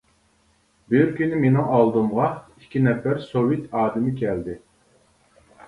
بىر 0.93 1.11
كۈنى 1.19 1.41
مېنىڭ 1.43 1.67
ئالدىمغا 1.75 2.31
ئىككى 2.61 2.83
نەپەر 2.87 3.23
سوۋېت 3.29 3.71
ئادىمى 3.83 4.17
كەلدى. 4.25 4.59